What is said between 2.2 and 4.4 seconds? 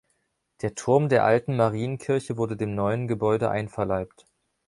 wurde dem neuen Gebäude einverleibt.